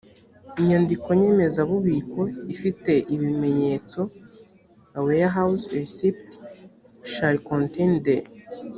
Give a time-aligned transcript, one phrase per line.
[0.59, 2.19] inyandiko nyemezabubiko
[2.53, 3.99] ifite ibimenyetso
[4.97, 6.27] a warehouse receipt
[7.13, 8.15] shall contain the